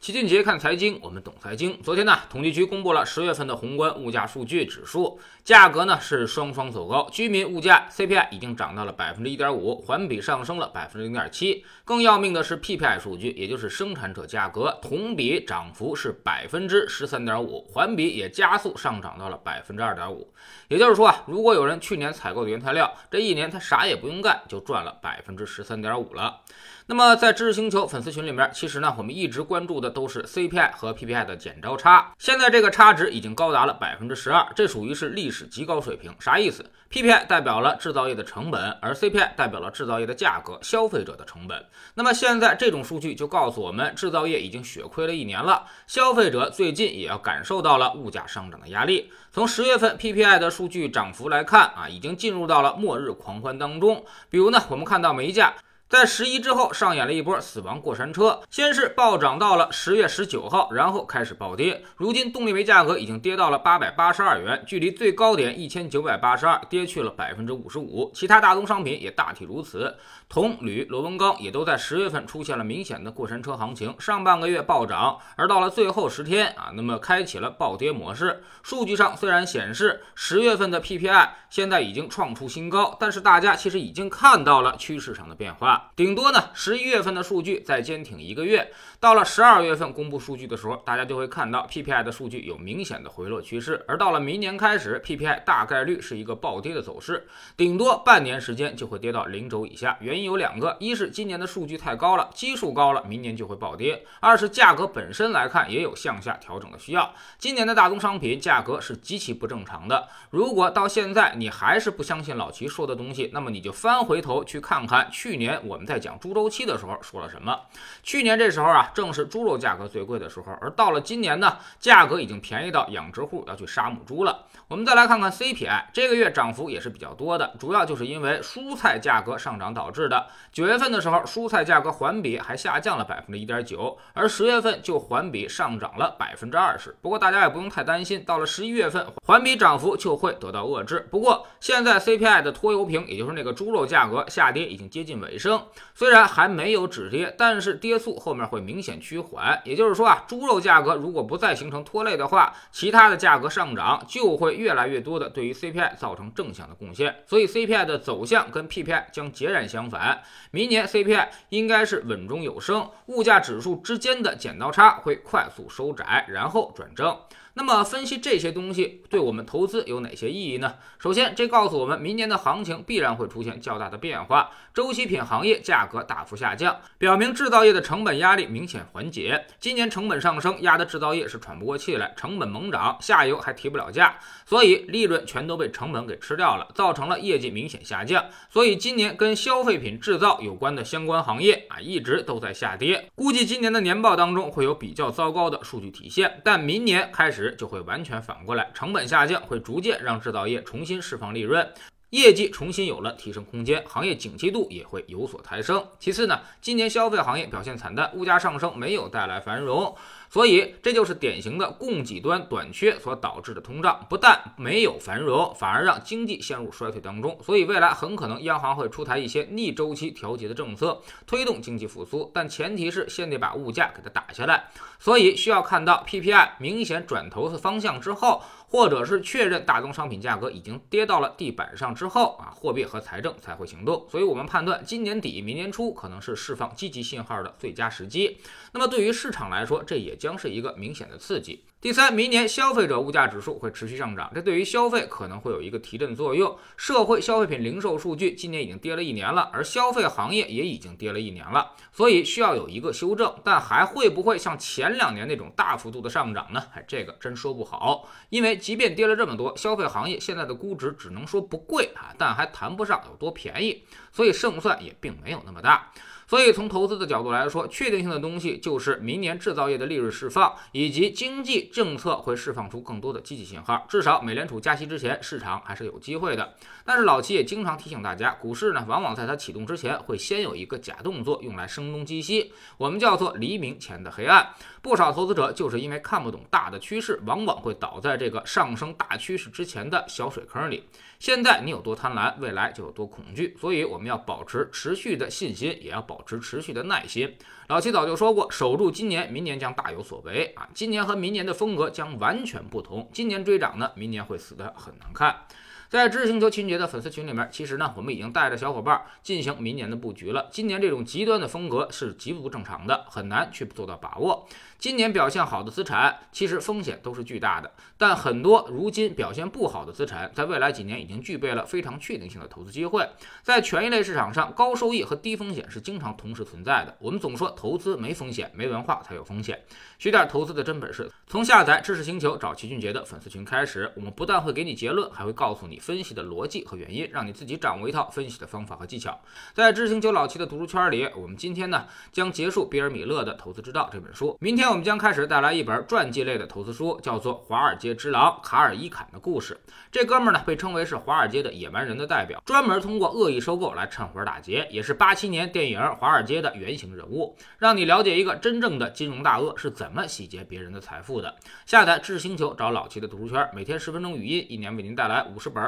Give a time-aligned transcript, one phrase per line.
[0.00, 1.76] 齐俊杰看财经，我们懂财经。
[1.82, 11.64] 昨天呢，统计局公布了十月份的宏观物价数据指数，价格呢是双双走高，居民物价 CPI 已经涨到了百分之一点五，环比上升了百分之零点七。
[11.84, 20.32] 更要命的是 PPI 数据，也就是生产者价格，同比涨幅是百分之十三点五，环比也加速上涨到了百分之二点五。
[20.68, 26.42] 也就是说啊，如果有人去年采购的原材料，这一年他啥也不用干，就赚了百分之十三点五了。
[26.90, 32.12] 那么在知识星球粉丝群里面，其实呢，我们一直关注的都是 CPI 和 PPI 的减招差。
[32.18, 36.14] 现在这个差值已经高达了百分之十二，这属于是历史极高水平。
[36.18, 41.64] 啥意思？PPI 代表了制造业的成本，而 CPI 代表了制造业的价格，消费者的成本。
[41.94, 49.12] 那么现在这种数据就告诉我们，制造业已经血亏了一年了，消费者最近也要感受到了物价上涨的压力。
[49.30, 54.04] 从十月份 PPI 的数据涨幅来看啊，已经进入到了末日狂欢当中。
[54.30, 55.54] 比如呢，我们看到煤价。
[55.88, 61.82] 在十一之后上演了一波死亡过山车，先是暴涨到了十月十九号，然后开始暴跌。
[61.96, 68.12] 如今动力煤价格已经跌到了八百八十二元，距离最高点一千九百八十二跌去了百分之五十五。
[68.14, 69.96] 其他大宗商品也大体如此，
[70.28, 73.94] 铜、铝、螺纹钢也都在十月份出现了明显的过山车行情。
[73.98, 78.42] 上半个月暴涨，而到了最后十天啊，那么开启了暴跌模式。
[78.62, 85.77] 数据上虽然显示十月份的 PPI 现在已经创出新高，但是大家其实已经看到了趋势上的变化。
[85.96, 93.84] 顶多呢，十一月份的数据再坚挺一个月，到了十二月份公布数据的时候，大家就会看到 PPI 的数据有明显的回落趋势。
[93.88, 99.96] 而到了明年开始，PPI 大概率是一个暴跌的走势，顶多半年时间就会跌到零轴以下。
[100.00, 107.14] 原因有两个：一是今年的数据太高了，基数高了，明年就会暴跌；二是价格本身来看也有向下调整的需要。
[107.38, 110.08] 今年的大宗商品价格是极其不正常的。
[110.30, 117.60] 如果到现在你还是不相信老齐说的东西，那么你就翻回头去看看去年我们在讲猪周期的时候说了什么？
[118.02, 124.46] 去年这时候啊，正是猪肉价格最贵的时候，而到了今年呢，价格已经便宜到养殖户要去杀母猪了。
[124.66, 130.26] 我们再来看看 CPI，这个月涨幅也是比较多的，主要就是因为蔬菜价格上涨导致的。
[130.52, 136.96] 九月份的时候，蔬菜价格环比还下降了百分之一点九，而十月份就环比上涨了百分之二十。
[137.00, 141.06] 不过大家也不用太担心，到了十一月份，环比涨幅就会得到遏制。
[141.10, 145.57] 不过现在 CPI 的拖油瓶，也就是那个猪肉价格下跌已经接近尾声。
[145.94, 149.60] 虽然还没有止跌，但是跌速后面会明显趋缓。
[149.64, 157.16] 也就是说啊，猪肉价格如果不再形成拖累的话，其他的价格上涨就会越来越多的对于 CPI 造成正向的贡献。
[157.26, 160.22] 所以 CPI 的走向跟 PPI 将截然相反。
[160.50, 167.18] 明年 CPI 应该是稳中有升，物价指数之间的剪刀差会快速收窄，然后转正。
[167.58, 170.74] 那么分析这些东西对我们投资有哪些意义呢？
[170.96, 179.44] 首先，这告诉我们明年的行情必然会出现较大的变化，周期品行业价格大幅下降，表明制造业的成本压力明显缓解。
[179.58, 188.24] 今年成本上升压得制造业是喘不过气来，成本猛涨，下游还提不了价，所以利润全都被成本给吃掉了，造成了业绩明显下降。
[188.48, 193.10] 所以今年跟消费品制造有关的相关行业啊，一直都在下跌。
[193.16, 197.47] 估计今年的年报当中会有比较糟糕的数据体现，但明年开始。
[197.56, 201.72] 就会完全反过来，成本下降会逐渐让制造业重新释放利润，
[202.10, 205.86] 业绩重新有了提升空间，行业景气度也会有所抬升。
[205.98, 209.94] 其次呢，今年消费行业表现惨淡，物价上升没有带来繁荣。
[210.30, 217.38] 所以这就是典型的供给端短缺所导致的通胀，不但没有繁荣，反而让经济陷入衰退当中。
[217.42, 224.68] 所以未来很可能央行会出台一些逆周期调节的政策，推动经济复苏，但前提是先得把物价给它打下来。
[224.98, 234.04] 所以需要看到 PPI 明显转头的方向之后，或者是确认大宗商品价格已经跌到了地板上之后啊，货币和财政才会行动。
[234.10, 238.38] 所以我们判断今年底明年初可能是释放积极信号的最佳时机。
[238.72, 241.64] 那么对于市场来说，这也将是一个明显的刺激。
[241.80, 246.58] 第三，明年消费者物价指数会持续上涨，这对于消费可能会有一个提振作用。
[246.76, 253.32] 社会消费品零售数据今年已经跌了一年了，而消费行业也已经跌了一年了，所以需要有一个修正。
[253.44, 256.60] 但还会不会像前两年那种大幅度的上涨呢？
[256.74, 258.08] 哎，这个真说不好。
[258.28, 265.92] 因为即便跌了这么多，消费行业现在的估值只能说不贵啊，但还谈不上有多便宜，所以胜算也并没有那么大。
[266.28, 273.86] 所以，从投资的角度来说，确定性的东西就是明年制造业的利润释放，以及经济政策会释放出更多的积极信号。
[273.88, 276.52] 至少，美联储加息之前，市场还是有机会的。
[276.84, 284.50] 但是，老齐也经常提醒大家，股市呢，往往在它启动之前，会先有一个假动作，用来声东击西，我们叫做黎明前的黑暗。
[284.82, 290.84] 不少投资者就是因为看不懂大的趋势，往往会倒在这个上升大趋势之前的小水坑里。
[291.18, 293.56] 现在你有多贪婪，未来就有多恐惧。
[293.58, 296.17] 所以，我们要保持持续的信心，也要保。
[296.18, 297.32] 保持持续的耐心。
[297.68, 300.68] 老七早就说过，守住今年，明年将大有所为啊！
[300.74, 305.44] 今年和明年的风格将完全不同，今年追涨呢，明年会死的很难看。
[305.88, 310.46] 在知识星球秦杰的粉丝群里面，其实呢，我们已经带着小伙伴进行明年的布局了。
[310.50, 314.46] 今年这种极端的风格是极不正常的，很难去做到把握。
[314.78, 317.72] 今年表现好的资产，其实风险都是巨大的。
[317.96, 323.08] 但很多如今表现不好的资产，在未来几年已经具备了非常确定性的投资机会。
[323.42, 326.94] 在权益类市场上，高收益和低风险是经常同时存在的。
[327.00, 329.58] 我们总说投资没风险，没文化才有风险。
[329.98, 333.90] 学点投资的真本事，从下载知识星球找齐俊杰的粉丝群开始。
[333.96, 335.77] 我们不但会给你结论，还会告诉你。
[335.78, 339.20] 分析的逻辑和原因，让你自己掌握一套分析的方法和技巧。
[339.54, 344.36] 在知行九老七的读书圈里，我们今天呢将结束比尔·米勒的《投资之道》这本书。
[344.40, 349.54] 明天我们将开始带来一本传记类的投资书，叫做《华尔街之狼卡尔·伊坎的故事》。
[349.90, 361.34] 这哥们儿呢被称为是华尔街的野蛮人的代表，专门通过恶意收购来趁火打劫，也是八七年电影《华尔街》的原型人物，让你了解一个真正的金融大鳄是怎么洗劫别人的财富的。
[361.66, 365.67] 下载知星球，找老七的读书圈，每天十分钟语音，一年为您带来五十本